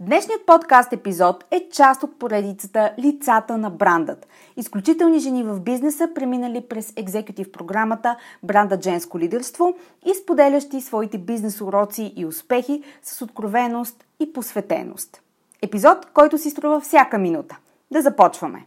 [0.00, 4.26] Днешният подкаст епизод е част от поредицата Лицата на брандът.
[4.56, 9.74] Изключителни жени в бизнеса, преминали през екзекутив програмата Бранда Женско лидерство
[10.06, 15.22] и споделящи своите бизнес уроци и успехи с откровеност и посветеност.
[15.62, 17.58] Епизод, който си струва всяка минута.
[17.90, 18.66] Да започваме!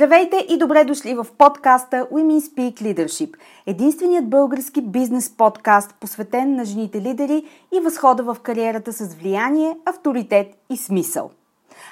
[0.00, 6.64] Здравейте и добре дошли в подкаста Women Speak Leadership, единственият български бизнес подкаст, посветен на
[6.64, 11.30] жените лидери и възхода в кариерата с влияние, авторитет и смисъл.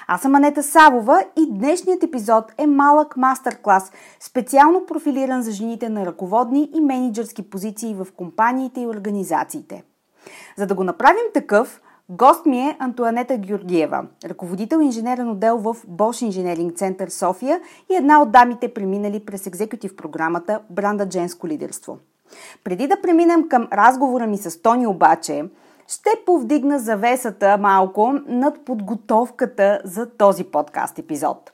[0.07, 6.05] Аз съм Анета Савова и днешният епизод е малък мастер-клас, специално профилиран за жените на
[6.05, 9.83] ръководни и менеджерски позиции в компаниите и организациите.
[10.57, 11.81] За да го направим такъв,
[12.11, 18.21] Гост ми е Антуанета Георгиева, ръководител инженерен отдел в Bosch Инженеринг Център София и една
[18.21, 21.97] от дамите преминали през екзекутив програмата Бранда Женско лидерство.
[22.63, 25.43] Преди да преминем към разговора ми с Тони обаче,
[25.87, 31.51] ще повдигна завесата малко над подготовката за този подкаст епизод.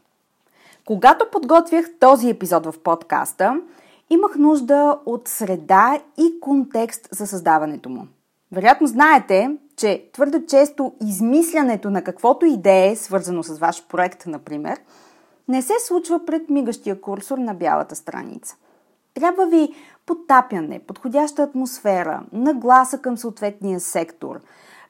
[0.86, 3.62] Когато подготвях този епизод в подкаста,
[4.10, 8.08] имах нужда от среда и контекст за създаването му.
[8.56, 14.80] Вероятно знаете, че твърде често измислянето на каквото идея, свързано с ваш проект, например,
[15.48, 18.56] не се случва пред мигащия курсор на бялата страница.
[19.14, 19.70] Трябва ви
[20.06, 24.40] потапяне, подходяща атмосфера, нагласа към съответния сектор,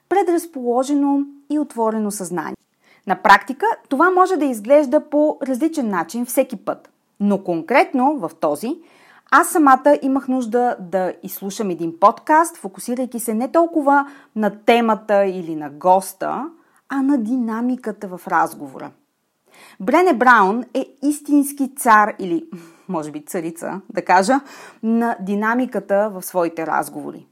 [0.09, 2.57] предразположено и отворено съзнание.
[3.07, 6.89] На практика това може да изглежда по различен начин всеки път,
[7.19, 8.77] но конкретно в този–
[9.37, 15.55] аз самата имах нужда да изслушам един подкаст, фокусирайки се не толкова на темата или
[15.55, 16.49] на госта,
[16.89, 18.91] а на динамиката в разговора.
[19.79, 22.45] Брене Браун е истински цар или,
[22.89, 24.39] може би, царица, да кажа,
[24.83, 27.27] на динамиката в своите разговори.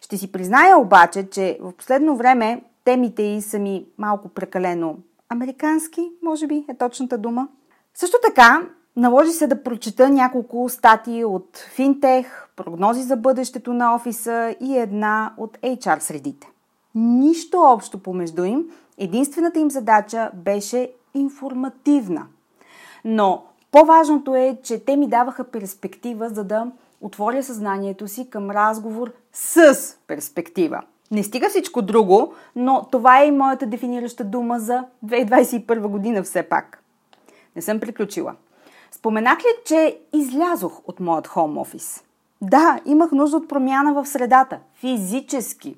[0.00, 4.96] Ще си призная обаче, че в последно време темите й са ми малко прекалено
[5.28, 7.48] американски, може би е точната дума.
[7.94, 8.62] Също така,
[8.98, 15.34] Наложи се да прочета няколко статии от финтех, прогнози за бъдещето на офиса и една
[15.36, 16.50] от HR средите.
[16.94, 18.64] Нищо общо помежду им,
[18.98, 22.26] единствената им задача беше информативна.
[23.04, 26.66] Но по-важното е, че те ми даваха перспектива, за да
[27.00, 29.76] отворя съзнанието си към разговор с
[30.06, 30.82] перспектива.
[31.10, 36.42] Не стига всичко друго, но това е и моята дефинираща дума за 2021 година все
[36.42, 36.82] пак.
[37.56, 38.34] Не съм приключила.
[38.90, 42.04] Споменах ли, че излязох от моят хоум офис?
[42.40, 44.58] Да, имах нужда от промяна в средата.
[44.74, 45.76] Физически.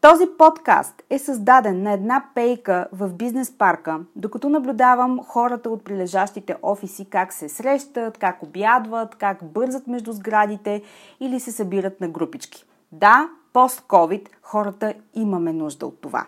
[0.00, 6.56] Този подкаст е създаден на една пейка в бизнес парка, докато наблюдавам хората от прилежащите
[6.62, 10.82] офиси как се срещат, как обядват, как бързат между сградите
[11.20, 12.64] или се събират на групички.
[12.92, 16.26] Да, пост-ковид хората имаме нужда от това.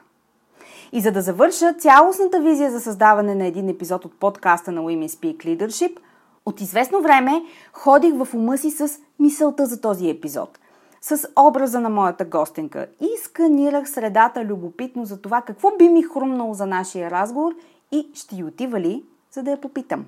[0.96, 5.08] И за да завърша цялостната визия за създаване на един епизод от подкаста на Women
[5.08, 5.98] Speak Leadership,
[6.46, 7.42] от известно време
[7.72, 8.88] ходих в ума си с
[9.18, 10.58] мисълта за този епизод,
[11.00, 16.54] с образа на моята гостенка и сканирах средата любопитно за това какво би ми хрумнало
[16.54, 17.54] за нашия разговор
[17.92, 20.04] и ще й отива ли, за да я попитам.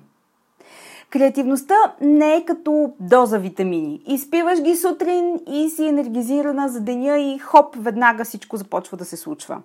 [1.09, 4.01] Креативността не е като доза витамини.
[4.07, 9.17] Изпиваш ги сутрин и си енергизирана за деня и хоп, веднага всичко започва да се
[9.17, 9.61] случва.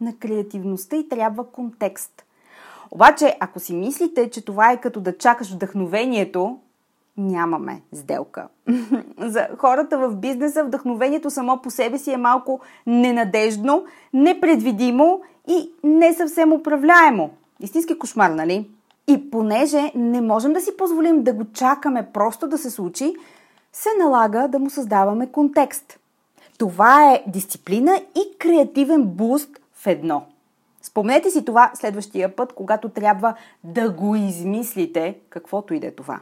[0.00, 2.24] На креативността и трябва контекст.
[2.90, 6.58] Обаче, ако си мислите, че това е като да чакаш вдъхновението,
[7.16, 8.48] нямаме сделка.
[9.18, 16.14] За хората в бизнеса вдъхновението само по себе си е малко ненадежно, непредвидимо и не
[16.14, 17.30] съвсем управляемо.
[17.60, 18.70] Истински кошмар, нали?
[19.06, 23.14] И понеже не можем да си позволим да го чакаме просто да се случи,
[23.72, 25.98] се налага да му създаваме контекст.
[26.58, 30.26] Това е дисциплина и креативен буст в едно.
[30.82, 33.34] Спомнете си това следващия път, когато трябва
[33.64, 36.20] да го измислите, каквото и да е това.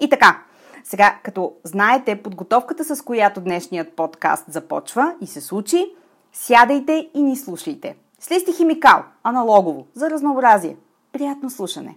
[0.00, 0.42] И така,
[0.84, 5.84] сега, като знаете подготовката, с която днешният подкаст започва и се случи,
[6.32, 7.96] сядайте и ни слушайте.
[8.20, 10.76] С химикал, аналогово, за разнообразие.
[11.12, 11.96] Приятно слушане!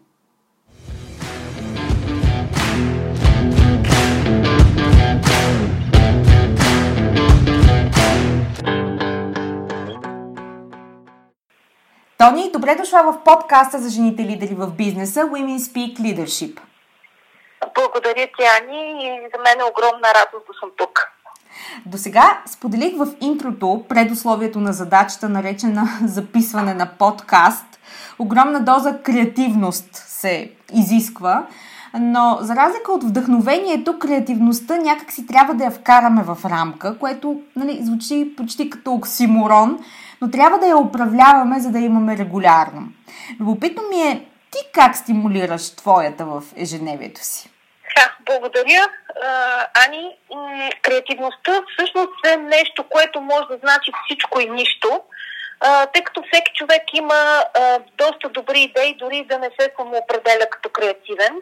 [12.21, 16.59] Тони, добре дошла в подкаста за жените лидери в бизнеса Women Speak Leadership.
[17.75, 21.00] Благодаря ти, Ани, и за мен е огромна радост да съм тук.
[21.85, 27.79] До сега споделих в интрото предусловието на задачата, наречена записване на подкаст.
[28.19, 31.47] Огромна доза креативност се изисква,
[32.00, 37.41] но за разлика от вдъхновението, креативността някак си трябва да я вкараме в рамка, което
[37.56, 39.79] нали, звучи почти като оксиморон,
[40.21, 42.81] но трябва да я управляваме, за да имаме регулярно.
[43.39, 47.50] Любопитно ми е ти как стимулираш твоята в ежедневието си?
[47.95, 48.88] Да, благодаря.
[49.85, 50.18] Ани,
[50.81, 55.01] креативността всъщност е нещо, което може да значи всичко и нищо,
[55.94, 57.44] тъй като всеки човек има
[57.97, 61.35] доста добри идеи, дори да не се самоопределя като креативен.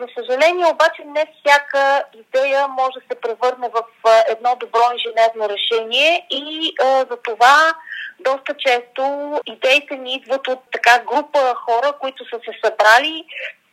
[0.00, 3.82] За съжаление обаче не всяка идея може да се превърне в
[4.30, 6.74] едно добро инженерно решение и
[7.10, 7.74] за това
[8.22, 13.24] доста често идеите ни идват от така група хора, които са се събрали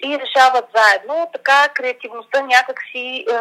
[0.04, 1.30] и решават заедно.
[1.34, 3.34] Така креативността някак си е,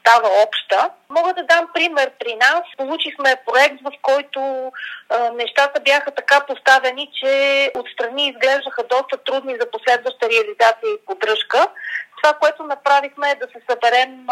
[0.00, 0.90] става обща.
[1.08, 2.62] Мога да дам пример при нас.
[2.76, 7.32] Получихме проект, в който е, нещата бяха така поставени, че
[7.78, 11.66] отстрани изглеждаха доста трудни за последваща реализация и поддръжка.
[12.22, 14.26] Това, което направихме е да се съберем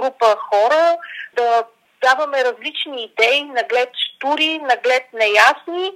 [0.00, 0.96] група хора,
[1.34, 1.64] да
[2.06, 5.92] даваме различни идеи, наглед штури, наглед неясни,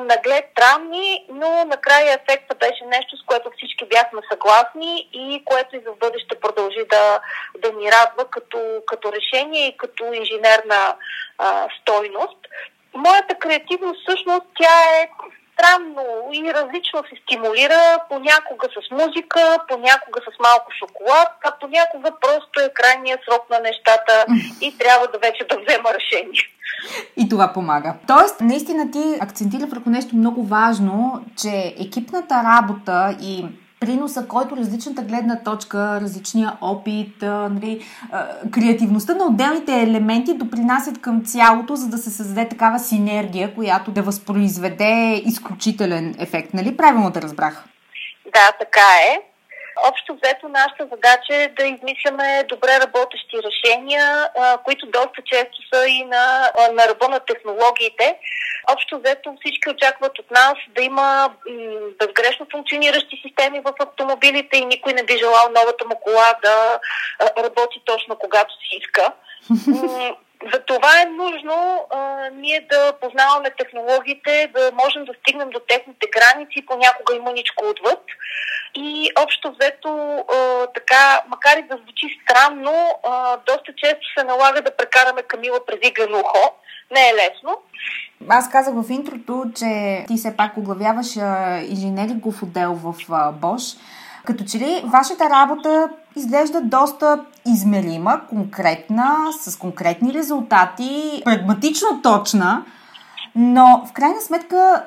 [0.00, 5.84] наглед странни, но накрая ефекта беше нещо, с което всички бяхме съгласни и което и
[5.86, 7.20] за бъдеще продължи да,
[7.58, 10.96] да ни радва като, като решение и като инженерна
[11.38, 12.38] а, стойност.
[12.94, 15.10] Моята креативност всъщност тя е
[15.56, 22.60] странно и различно се стимулира, понякога с музика, понякога с малко шоколад, а понякога просто
[22.60, 24.26] е крайния срок на нещата
[24.60, 26.42] и трябва да вече да взема решение.
[27.16, 27.94] И това помага.
[28.06, 33.46] Тоест, наистина ти акцентира върху нещо много важно, че екипната работа и
[33.80, 37.84] приноса, който различната гледна точка, различния опит, нали,
[38.50, 44.02] креативността на отделните елементи допринасят към цялото, за да се създаде такава синергия, която да
[44.02, 46.54] възпроизведе изключителен ефект.
[46.54, 46.76] Нали?
[46.76, 47.64] Правилно да разбрах.
[48.24, 49.35] Да, така е.
[49.84, 54.30] Общо взето нашата задача е да измисляме добре работещи решения,
[54.64, 58.18] които доста често са и на, на ръба на технологиите.
[58.72, 61.30] Общо взето всички очакват от нас да има
[61.98, 66.80] безгрешно функциониращи системи в автомобилите и никой не би желал новата му кола да
[67.38, 69.12] работи точно когато си иска.
[70.52, 76.06] За това е нужно а, ние да познаваме технологиите, да можем да стигнем до техните
[76.16, 78.02] граници, понякога и мъничко отвъд.
[78.74, 84.62] И общо взето, а, така, макар и да звучи странно, а, доста често се налага
[84.62, 86.54] да прекараме Камила през иглено ухо.
[86.90, 87.58] Не е лесно.
[88.28, 91.16] Аз казах в интрото, че ти все пак оглавяваш
[91.70, 92.94] инженерингов отдел в
[93.32, 93.62] Бош.
[94.26, 102.64] Като че ли вашата работа изглежда доста измерима, конкретна, с конкретни резултати, прагматично точна,
[103.34, 104.84] но в крайна сметка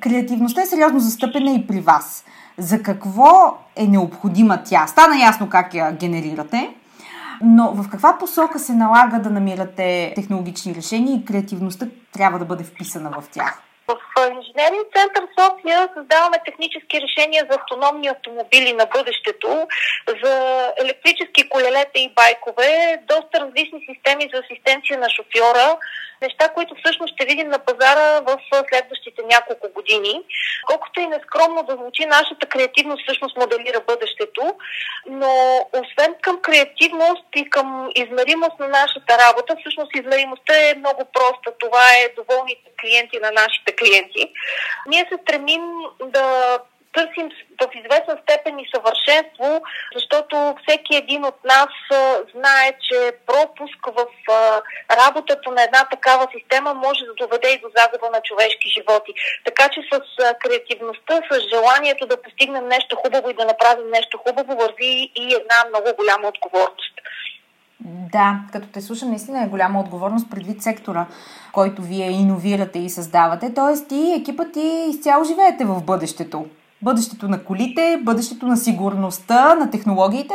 [0.00, 2.24] креативността е сериозно застъпена и при вас.
[2.58, 4.86] За какво е необходима тя?
[4.86, 6.74] Стана ясно как я генерирате,
[7.42, 12.64] но в каква посока се налага да намирате технологични решения и креативността трябва да бъде
[12.64, 13.62] вписана в тях?
[13.92, 19.66] В Инженерен център София създаваме технически решения за автономни автомобили на бъдещето,
[20.24, 20.34] за
[20.76, 25.78] електрически колелета и байкове, доста различни системи за асистенция на шофьора,
[26.22, 28.38] неща, които всъщност ще видим на пазара в
[28.68, 30.14] следващите няколко години.
[30.66, 34.42] Колкото и нескромно да звучи, нашата креативност всъщност моделира бъдещето,
[35.06, 35.32] но
[35.80, 41.58] освен към креативност и към измеримост на нашата работа, всъщност измеримостта е много проста.
[41.58, 44.32] Това е доволните клиенти на нашите клиенти.
[44.86, 45.62] Ние се стремим
[46.00, 46.58] да
[46.92, 47.28] търсим
[47.60, 49.62] в известна степен и съвършенство,
[49.96, 51.72] защото всеки един от нас
[52.34, 54.06] знае, че пропуск в
[55.00, 59.12] работата на една такава система може да доведе и до загуба на човешки животи.
[59.44, 60.00] Така че с
[60.42, 65.58] креативността, с желанието да постигнем нещо хубаво и да направим нещо хубаво, върви и една
[65.68, 66.94] много голяма отговорност.
[67.84, 71.06] Да, като те слушам, наистина е голяма отговорност предвид сектора,
[71.52, 73.54] който вие иновирате и създавате.
[73.54, 76.46] Тоест и екипът ти изцяло живеете в бъдещето.
[76.82, 80.34] Бъдещето на колите, бъдещето на сигурността, на технологиите.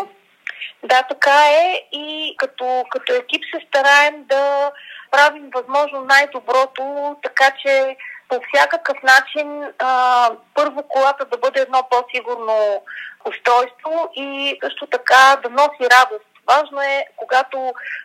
[0.84, 4.72] Да, така е и като, като екип се стараем да
[5.12, 7.98] правим възможно най-доброто, така че
[8.30, 12.82] по всякакъв начин а, първо колата да бъде едно по-сигурно
[13.30, 17.58] устройство и също така да носи радост Важно е, когато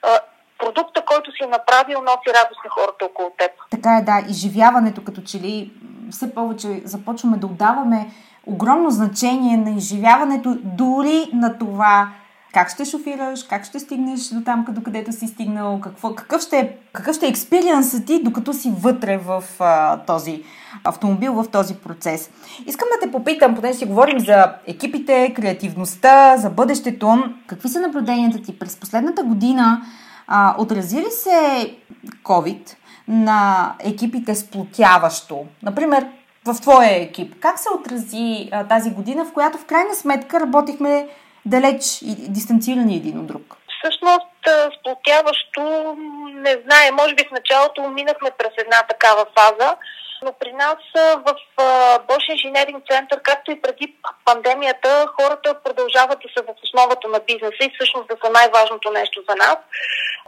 [0.02, 0.18] а,
[0.58, 3.50] продукта, който си направил, носи радост на хората около теб.
[3.70, 4.24] Така е, да.
[4.28, 5.70] Изживяването, като че ли
[6.10, 8.06] все повече започваме да отдаваме
[8.46, 12.08] огромно значение на изживяването, дори на това
[12.52, 16.58] как ще шофираш, как ще стигнеш до там, до където си стигнал, какво, какъв, ще
[16.58, 17.32] е, какъв ще е
[18.06, 20.42] ти, докато си вътре в а, този
[20.84, 22.30] автомобил, в този процес.
[22.66, 28.42] Искам да те попитам, понеже си говорим за екипите, креативността, за бъдещето, какви са наблюденията
[28.42, 29.82] ти през последната година?
[30.26, 31.76] А, отрази ли се
[32.24, 32.74] COVID
[33.08, 35.44] на екипите сплотяващо?
[35.62, 36.06] Например,
[36.46, 37.34] в твоя екип.
[37.40, 41.08] Как се отрази а, тази година, в която в крайна сметка работихме
[41.46, 43.56] далеч и дистанцирани един от друг?
[43.78, 44.26] Всъщност,
[44.78, 45.96] сплотяващо,
[46.34, 49.76] не знае, може би в началото минахме през една такава фаза,
[50.22, 50.76] но при нас
[51.16, 51.34] в
[52.08, 57.62] Bosch Engineering Center, както и преди пандемията, хората продължават да са в основата на бизнеса
[57.62, 59.56] и всъщност да са най-важното нещо за нас.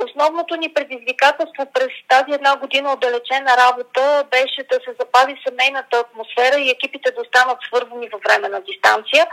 [0.07, 6.57] Основното ни предизвикателство през тази една година отдалечена работа беше да се запази семейната атмосфера
[6.61, 9.27] и екипите да останат свързани във време на дистанция,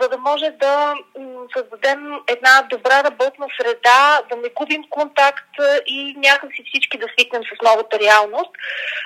[0.00, 0.94] за да може да
[1.56, 5.54] създадем една добра работна среда, да не губим контакт
[5.86, 8.50] и някакси всички да свикнем с новата реалност.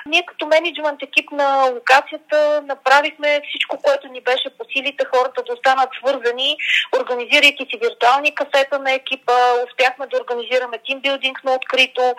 [0.05, 5.53] Ние като менеджмент екип на локацията направихме всичко, което ни беше по силите, хората да
[5.53, 6.57] останат свързани,
[6.99, 9.33] организирайки си виртуални кафета на екипа,
[9.67, 12.15] успяхме да организираме тимбилдинг на открито,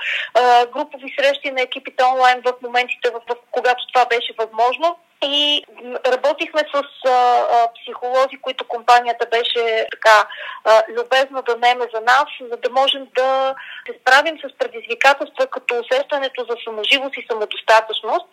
[0.72, 4.96] групови срещи на екипите онлайн в моментите, в когато това беше възможно.
[5.24, 5.64] И
[6.06, 10.28] работихме с а, психолози, които компанията беше така
[10.64, 13.54] а, любезна да неме за нас, за да можем да
[13.86, 18.26] се справим с предизвикателства като усещането за саможивост и самодостатъчност.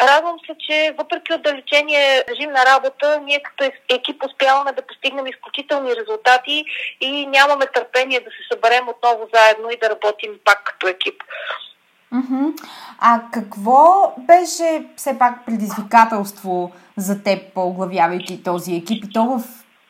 [0.00, 5.96] Радвам се, че въпреки отдалечение режим на работа, ние като екип успяваме да постигнем изключителни
[5.96, 6.64] резултати
[7.00, 11.22] и нямаме търпение да се съберем отново заедно и да работим пак като екип.
[12.14, 12.54] Mm-hmm.
[12.98, 19.42] А какво беше все пак предизвикателство за теб, оглавявайки този екип и то в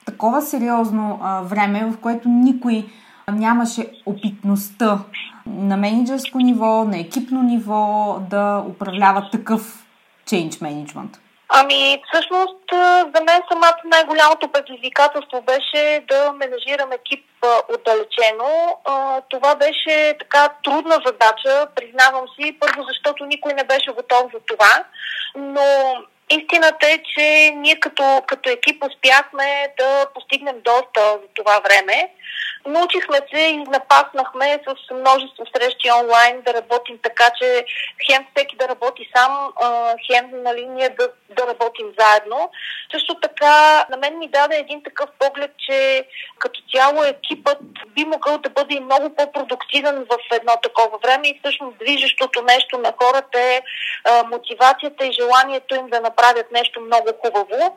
[0.07, 2.87] такова сериозно а, време, в което никой
[3.33, 4.99] нямаше опитността
[5.47, 9.87] на менеджерско ниво, на екипно ниво да управлява такъв
[10.27, 11.17] change management?
[11.49, 12.59] Ами, всъщност,
[13.14, 17.25] за мен самата най-голямото предизвикателство беше да менажирам екип
[17.75, 18.78] отдалечено.
[19.28, 24.85] Това беше така трудна задача, признавам си, първо защото никой не беше готов за това,
[25.37, 25.97] но
[26.31, 32.11] Истината е, че ние като, като екип успяхме да постигнем доста за това време.
[32.66, 37.64] Научихме се и напаснахме с множество срещи онлайн да работим така, че
[38.06, 39.52] хем всеки да работи сам,
[40.06, 42.50] хем нали, ние да, да работим заедно.
[42.92, 46.04] Също така на мен ми даде един такъв поглед, че
[46.38, 47.58] като цяло екипът
[47.88, 52.78] би могъл да бъде и много по-продуктивен в едно такова време и всъщност движещото нещо
[52.78, 53.61] на хората е
[54.30, 57.76] мотивацията и желанието им да направят нещо много хубаво.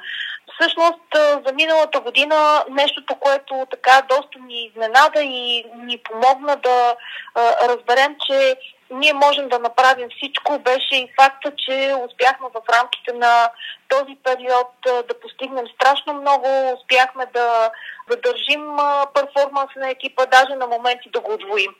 [0.61, 1.01] Всъщност
[1.47, 6.95] за миналата година нещото, което така доста ни изненада и ни помогна да
[7.35, 8.55] а, разберем, че
[8.91, 13.49] ние можем да направим всичко, беше и факта, че успяхме в рамките на
[13.87, 17.69] този период да постигнем страшно много, успяхме да,
[18.09, 18.63] да държим
[19.13, 21.73] перформанс на екипа, даже на моменти да го удвоим.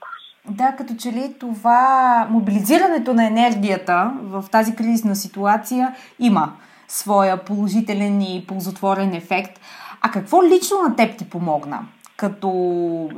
[0.46, 1.82] Да, като че ли това
[2.30, 6.54] мобилизирането на енергията в тази кризисна ситуация има
[6.92, 9.60] своя положителен и ползотворен ефект.
[10.02, 11.80] А какво лично на теб ти помогна?
[12.18, 12.50] Като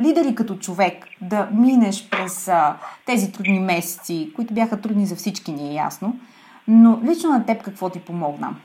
[0.02, 2.76] лидер и като човек да минеш през а,
[3.06, 6.20] тези трудни месеци, които бяха трудни за всички, ни е ясно,
[6.68, 8.56] но лично на теб какво ти помогна?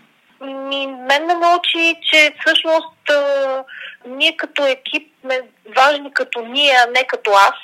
[0.41, 3.65] Ми, мен ме научи, че всъщност а,
[4.09, 5.41] ние като екип сме
[5.77, 7.55] важни като ние, а не като аз.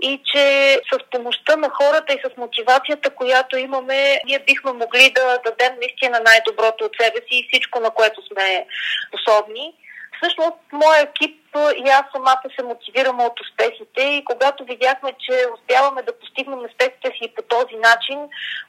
[0.00, 5.38] И че с помощта на хората и с мотивацията, която имаме, ние бихме могли да
[5.44, 8.66] дадем наистина най-доброто от себе си и всичко, на което сме
[9.08, 9.74] способни
[10.20, 11.36] всъщност моя екип
[11.84, 17.08] и аз самата се мотивирам от успехите и когато видяхме, че успяваме да постигнем успехите
[17.08, 18.18] си по този начин,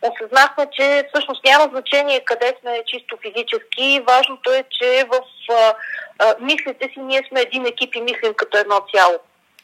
[0.01, 4.03] осъзнахме, че всъщност няма значение къде сме чисто физически.
[4.07, 5.73] Важното е, че в а,
[6.19, 9.19] а, мислите си ние сме един екип и мислим като едно цяло.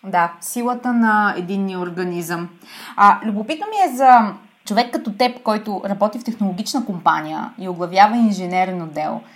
[0.07, 2.49] Да, силата на единния организъм.
[2.95, 4.33] А, любопитно ми е за
[4.65, 9.21] човек като теб, който работи в технологична компания и оглавява инженерен отдел–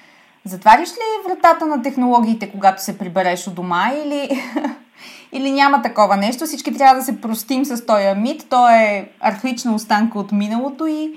[0.46, 4.44] Затваряш ли вратата на технологиите, когато се прибереш от дома или,
[5.32, 6.46] или няма такова нещо?
[6.46, 8.46] Всички трябва да се простим с този мит.
[8.50, 11.12] Той е архаична останка от миналото и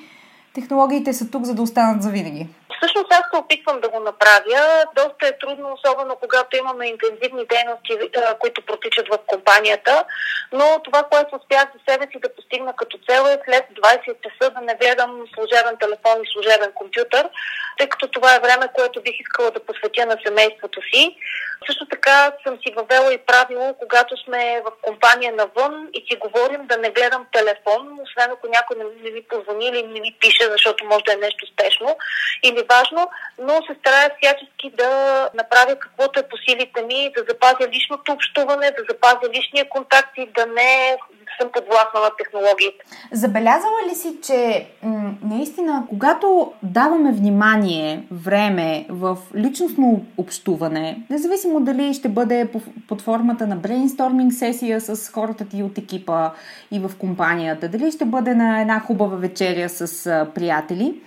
[0.55, 2.49] технологиите са тук, за да останат завинаги.
[2.85, 4.85] Всъщност аз се опитвам да го направя.
[4.97, 7.93] Доста е трудно, особено когато имаме интензивни дейности,
[8.39, 10.05] които протичат в компанията.
[10.53, 14.51] Но това, което успях за себе си да постигна като цел е след 20 часа
[14.51, 17.29] да не гледам служебен телефон и служебен компютър,
[17.79, 21.17] тъй като това е време, което бих искала да посветя на семейството си.
[21.67, 26.67] Също така съм си въвела и правило, когато сме в компания навън и си говорим
[26.67, 30.85] да не гледам телефон, освен ако някой не ми позвони или не ми пише, защото
[30.85, 31.97] може да е нещо спешно
[32.43, 33.03] или важно,
[33.47, 34.91] но се старая всячески да
[35.35, 40.27] направя каквото е по силите ми, да запазя личното общуване, да запазя личния контакт и
[40.37, 40.97] да не
[41.41, 42.85] съм подвластна на технологиите.
[43.13, 51.95] Забелязала ли си, че м- наистина, когато даваме внимание, време в личностно общуване, независимо дали
[51.95, 52.49] ще бъде
[52.89, 56.31] под формата на брейнсторминг сесия с хората ти от екипа
[56.71, 60.05] и в компанията, дали ще бъде на една хубава вечеря с
[60.35, 61.01] приятели,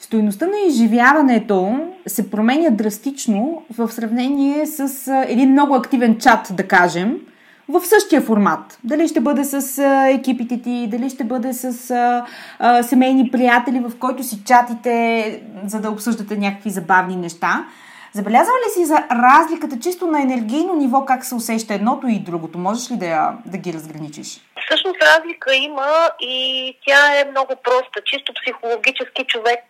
[0.00, 7.16] Стоеността на изживяването се променя драстично в сравнение с един много активен чат, да кажем,
[7.68, 8.78] в същия формат.
[8.84, 11.90] Дали ще бъде с екипите ти, дали ще бъде с
[12.58, 17.64] а, семейни приятели, в който си чатите, за да обсъждате някакви забавни неща.
[18.12, 22.58] Забелязва ли си за разликата чисто на енергийно ниво, как се усеща едното и другото?
[22.58, 24.40] Можеш ли да, да ги разграничиш?
[24.70, 28.00] Всъщност разлика има и тя е много проста.
[28.04, 29.64] Чисто психологически човек,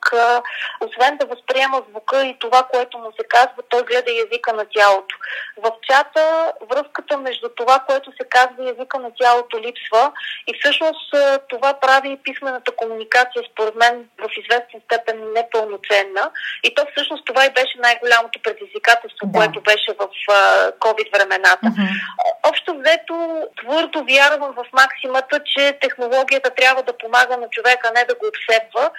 [0.81, 5.17] освен да възприема звука и това, което му се казва, той гледа езика на тялото.
[5.57, 10.13] В чата връзката между това, което се казва и езика на тялото липсва
[10.47, 11.15] и всъщност
[11.49, 16.31] това прави писмената комуникация, според мен, в известен степен непълноценна.
[16.65, 19.39] И то всъщност това и беше най-голямото предизвикателство, да.
[19.39, 20.09] което беше в
[20.85, 21.67] COVID времената.
[21.67, 21.89] Uh-huh.
[22.49, 23.15] Общо взето,
[23.61, 28.91] твърдо вярвам в максимата, че технологията трябва да помага на човека, не да го обсебва.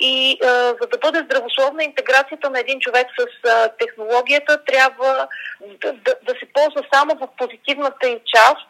[0.00, 5.28] И а, за да бъде здравословна интеграцията на един човек с а, технологията, трябва
[5.60, 8.68] да, да, да се ползва само в позитивната и част,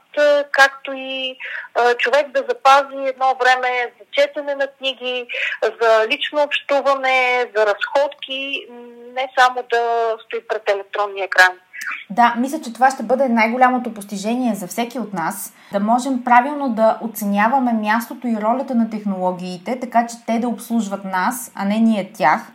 [0.53, 1.37] както и
[1.75, 5.27] а, човек да запази едно време за четене на книги,
[5.83, 8.67] за лично общуване, за разходки,
[9.15, 11.59] не само да стои пред електронния екран.
[12.11, 15.53] Да, мисля, че това ще бъде най-голямото постижение за всеки от нас.
[15.73, 21.05] Да можем правилно да оценяваме мястото и ролята на технологиите, така че те да обслужват
[21.05, 22.53] нас, а не ние тях.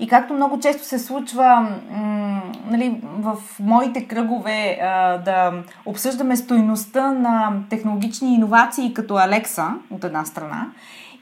[0.00, 5.52] И както много често се случва м- нали, в моите кръгове а, да
[5.86, 10.66] обсъждаме стойността на технологични иновации като Алекса от една страна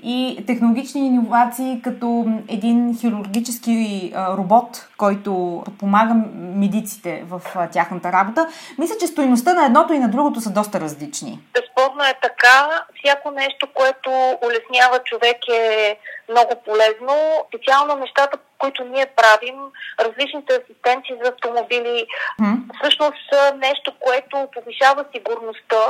[0.04, 7.40] и технологични иновации като един хирургически робот, който помага медиците в
[7.72, 8.48] тяхната работа.
[8.78, 11.40] Мисля, че стоеността на едното и на другото са доста различни.
[11.54, 12.84] Безспорно е така.
[13.04, 14.10] Всяко нещо, което
[14.46, 15.98] улеснява човек е
[16.30, 17.14] много полезно.
[17.48, 19.56] Специално нещата, които ние правим,
[20.00, 22.06] различните асистенции за автомобили,
[22.40, 22.56] mm.
[22.80, 25.82] всъщност нещо, което повишава сигурността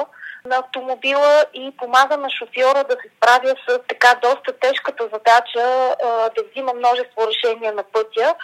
[0.49, 5.97] на автомобила и помага на шофьора да се справя с така доста тежката задача
[6.37, 8.35] да взима множество решения на пътя.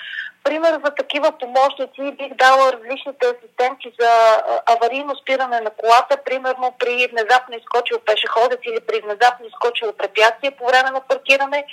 [0.44, 7.06] Пример за такива помощници бих дала различните асистенти за аварийно спиране на колата, примерно при
[7.12, 11.64] внезапно изкочил пешеходец или при внезапно изкочило препятствие по време на паркиране,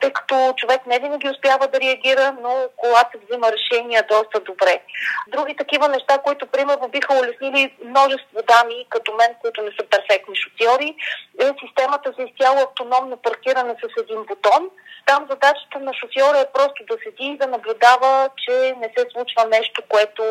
[0.00, 4.82] тъй като човек не винаги успява да реагира, но колата взима решения доста добре.
[5.28, 10.34] Други такива неща, които примерно биха улеснили множество дами, като мен, които не са перфектни
[10.42, 10.94] шофьори,
[11.40, 14.70] е системата за изцяло автономно паркиране с един бутон.
[15.06, 19.44] Там задачата на шофьора е просто да седи и да наблюдава, че не се случва
[19.44, 20.22] нещо, което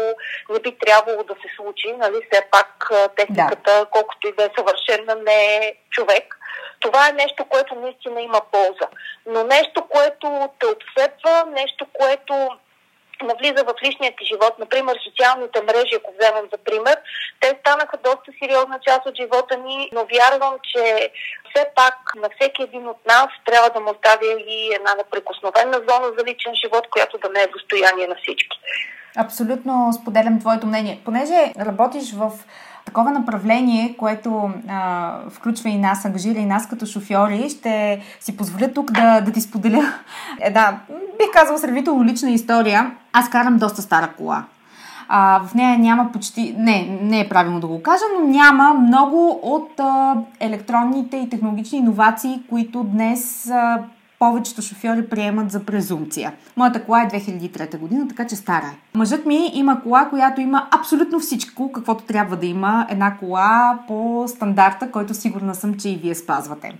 [0.50, 1.92] не би трябвало да се случи.
[1.98, 2.16] Нали?
[2.32, 3.86] Все пак техниката, да.
[3.86, 6.38] колкото и да е съвършена, не е човек.
[6.80, 8.88] Това е нещо, което наистина има полза.
[9.26, 12.50] Но нещо, което те обсепва, нещо, което
[13.24, 14.54] навлиза в личният ти живот.
[14.60, 16.98] Например, социалните мрежи, ако вземем за пример,
[17.40, 21.12] те станаха доста сериозна част от живота ни, но вярвам, че
[21.50, 26.08] все пак на всеки един от нас трябва да му оставя и една неприкосновена зона
[26.18, 28.58] за личен живот, която да не е достояние на всички.
[29.18, 31.00] Абсолютно споделям твоето мнение.
[31.06, 32.32] Понеже работиш в
[32.86, 38.68] такова направление, което а, включва и нас, ангажира и нас като шофьори, ще си позволя
[38.68, 39.94] тук да, да ти споделя
[40.40, 42.92] една, бих казала, сравнително лична история.
[43.14, 44.44] Аз карам доста стара кола.
[45.08, 49.40] А, в нея няма почти, не, не е правилно да го кажа, но няма много
[49.44, 53.80] от а, електронните и технологични иновации, които днес а,
[54.22, 56.34] повечето шофьори приемат за презумпция.
[56.58, 58.98] Моята кола е 2003 година, така че стара е.
[58.98, 64.26] Мъжът ми има кола, която има абсолютно всичко, каквото трябва да има една кола по
[64.28, 66.74] стандарта, който сигурна съм, че и вие спазвате.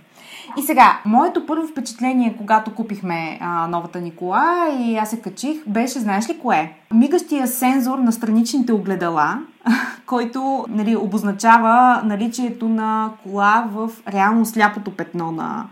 [0.58, 5.56] И сега, моето първо впечатление, когато купихме а, новата ни кола и аз се качих,
[5.66, 6.72] беше, знаеш ли кое?
[6.94, 9.38] Мигащия сензор на страничните огледала,
[10.06, 15.66] който нали, обозначава наличието на кола в реално сляпото петно на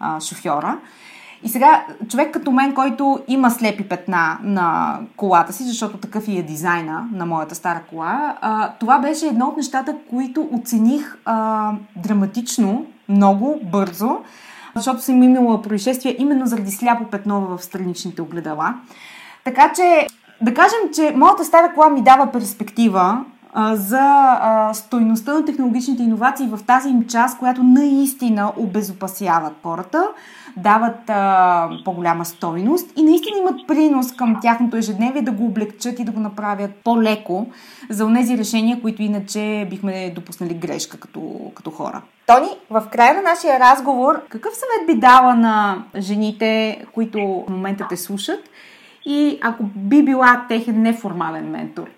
[0.00, 0.78] а, шофьора.
[1.46, 6.38] И сега, човек като мен, който има слепи петна на колата си, защото такъв и
[6.38, 11.72] е дизайна на моята стара кола, а, това беше едно от нещата, които оцених а,
[11.96, 14.18] драматично, много бързо,
[14.74, 18.74] защото съм имала происшествие именно заради сляпо петно в страничните огледала.
[19.44, 20.06] Така че,
[20.40, 23.24] да кажем, че моята стара кола ми дава перспектива
[23.72, 30.08] за а, стойността на технологичните иновации в тази им част, която наистина обезопасяват хората
[30.56, 31.10] дават
[31.84, 36.20] по-голяма стойност и наистина имат принос към тяхното ежедневие да го облегчат и да го
[36.20, 37.46] направят по-леко
[37.90, 42.02] за тези решения, които иначе бихме допуснали грешка като, като хора.
[42.26, 47.86] Тони, в края на нашия разговор, какъв съвет би дала на жените, които в момента
[47.88, 48.40] те слушат
[49.06, 51.88] и ако би била техен неформален ментор,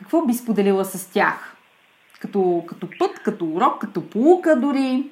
[0.00, 1.56] какво би споделила с тях?
[2.20, 5.04] Като, като път, като урок, като полука дори?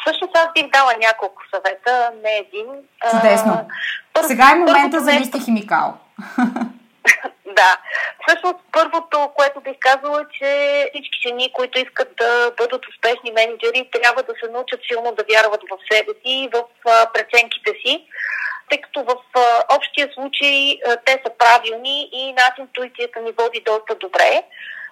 [0.00, 2.66] Всъщност аз бих дала няколко съвета, не един.
[3.10, 3.68] Чудесно.
[4.12, 5.98] Първо, Сега е момента за листи химикал.
[7.58, 7.76] да.
[8.26, 10.50] Всъщност първото, което бих казала е, че
[10.90, 15.60] всички жени, които искат да бъдат успешни менеджери, трябва да се научат силно да вярват
[15.70, 16.64] в себе си и в
[17.14, 18.06] преценките си
[18.72, 19.16] тъй като в
[19.76, 24.42] общия случай те са правилни и нас интуицията ни води доста добре.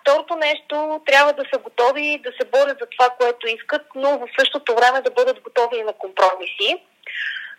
[0.01, 4.29] Второто нещо, трябва да са готови да се борят за това, което искат, но в
[4.39, 6.83] същото време да бъдат готови и на компромиси.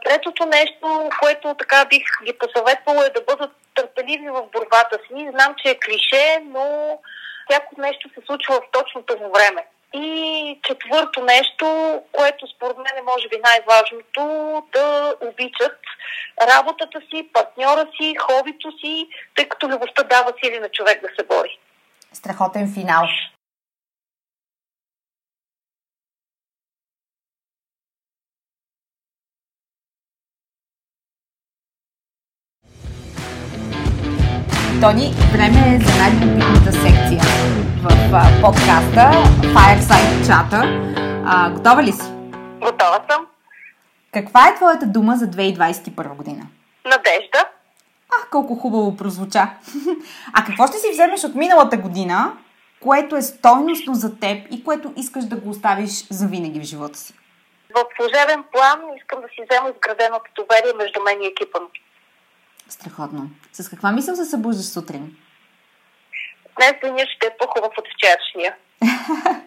[0.05, 5.29] Третото нещо, което така бих ги посъветвала е да бъдат търпеливи в борбата си.
[5.31, 6.97] Знам, че е клише, но
[7.49, 9.65] всяко нещо се случва в точното му време.
[9.93, 11.65] И четвърто нещо,
[12.11, 14.23] което според мен е може би най-важното,
[14.73, 15.77] да обичат
[16.41, 21.27] работата си, партньора си, хобито си, тъй като любовта дава сили на човек да се
[21.27, 21.59] бори.
[22.13, 23.07] Страхотен финал.
[34.81, 36.60] Тони, време е за а,
[38.41, 39.05] подкаста
[39.55, 40.51] Fireside Chat.
[41.25, 42.11] А, готова ли си?
[42.61, 43.27] Готова съм.
[44.13, 46.47] Каква е твоята дума за 2021 година?
[46.85, 47.45] Надежда.
[48.13, 49.47] Ах, колко хубаво прозвуча.
[50.33, 52.33] А какво ще си вземеш от миналата година,
[52.79, 56.99] което е стойностно за теб и което искаш да го оставиш за винаги в живота
[56.99, 57.13] си?
[57.75, 61.81] В служебен план искам да си взема изграденото доверие между мен и екипа ми.
[62.69, 63.29] Страхотно.
[63.53, 65.15] С каква мисъл се събуждаш сутрин?
[66.61, 68.55] Днес денят ще е по-хубав от вчерашния.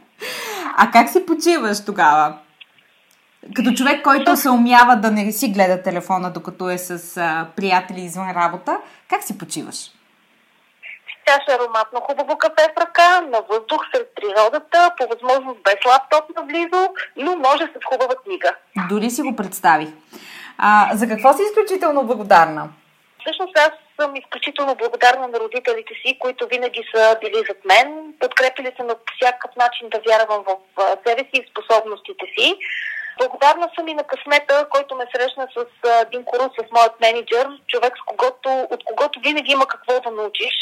[0.77, 2.39] а как си почиваш тогава?
[3.57, 8.01] Като човек, който се умява да не си гледа телефона, докато е с а, приятели
[8.01, 8.79] извън работа,
[9.11, 9.91] как си почиваш?
[11.27, 16.89] чаша ароматно хубаво кафе в ръка, на въздух сред природата, по възможност без лаптоп наблизо,
[17.17, 18.55] но може с хубава книга.
[18.89, 19.89] Дори си го представих.
[20.59, 22.69] А, за какво си изключително благодарна?
[23.27, 28.15] Всъщност аз съм изключително благодарна на родителите си, които винаги са били зад мен.
[28.21, 30.57] Подкрепили са на всякакъв начин да вярвам в
[31.07, 32.57] себе си и способностите си.
[33.19, 35.59] Благодарна съм и на късмета, който ме срещна с
[36.11, 40.55] Дин Корус, с моят менеджер, човек, с когото, от когото винаги има какво да научиш.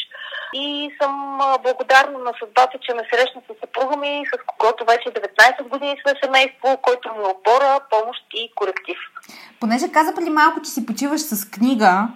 [0.54, 5.62] И съм благодарна на съдбата, че ме срещна с съпруга ми, с когото вече 19
[5.68, 8.98] години сме семейство, който ми е опора, помощ и коректив.
[9.60, 12.08] Понеже каза преди малко, че си почиваш с книга,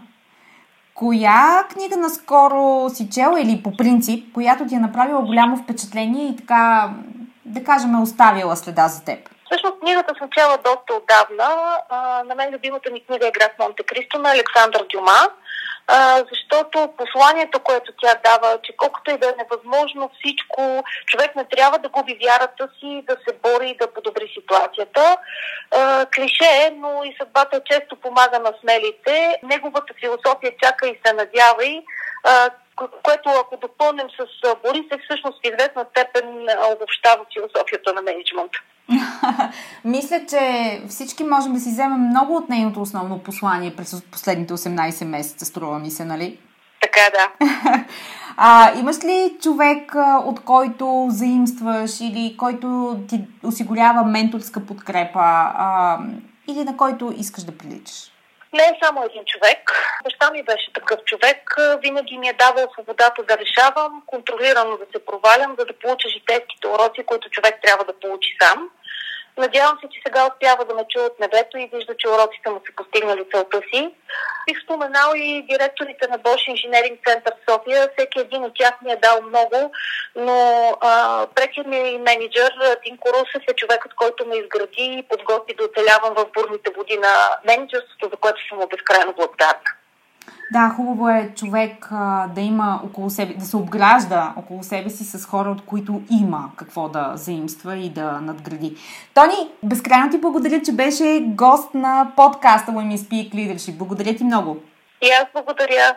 [0.97, 6.37] коя книга наскоро си чела или по принцип, която ти е направила голямо впечатление и
[6.37, 6.91] така,
[7.45, 9.19] да кажем, е оставила следа за теб?
[9.45, 11.79] Всъщност книгата съм чела доста отдавна.
[11.89, 15.21] А, на мен любимата ми книга е Град Монте Кристо на Александър Дюма.
[15.89, 21.45] А, защото посланието, което тя дава, че колкото и да е невъзможно всичко, човек не
[21.45, 25.17] трябва да губи вярата си, да се бори и да подобри ситуацията.
[25.71, 29.37] А, клише е, но и съдбата често помага на смелите.
[29.43, 31.83] Неговата философия чака и се надявай,
[32.25, 32.51] а,
[33.03, 38.59] което ако допълним с Борис, е всъщност в известна степен обобщава философията на менеджмента.
[39.85, 40.41] Мисля, че
[40.89, 45.79] всички можем да си вземем много от нейното основно послание през последните 18 месеца, струва
[45.79, 46.39] ми се, нали?
[46.81, 47.49] Така, да.
[48.37, 49.95] а, имаш ли човек,
[50.25, 55.21] от който заимстваш или който ти осигурява менторска подкрепа
[55.55, 55.99] а,
[56.49, 58.11] или на който искаш да приличаш?
[58.53, 59.61] Не е само един човек.
[60.05, 61.57] Баща ми беше такъв човек.
[61.83, 66.67] Винаги ми е давал свободата да решавам, контролирано да се провалям, за да получа житейските
[66.69, 68.69] уроци, които човек трябва да получи сам.
[69.39, 72.61] Надявам се, че сега успява да ме чуе от небето и вижда, че уроците му
[72.67, 73.95] са постигнали целта си.
[74.47, 76.47] Бих споменал и директорите на Bosch
[77.07, 77.89] Center в София.
[77.97, 79.73] Всеки един от тях ми е дал много,
[80.17, 80.39] но
[81.35, 86.27] прекият ми менеджер Тин Корусев е човекът, който ме изгради и подготви да оцелявам в
[86.35, 89.71] бурните води на менеджерството, за което съм безкрайно благодарна.
[90.53, 95.05] Да, хубаво е човек а, да има около себе, да се обгражда около себе си
[95.05, 98.77] с хора, от които има какво да заимства и да надгради.
[99.15, 103.77] Тони, безкрайно ти благодаря, че беше гост на подкаста Women Speak Leadership.
[103.77, 104.57] Благодаря ти много.
[105.03, 105.97] И аз благодаря.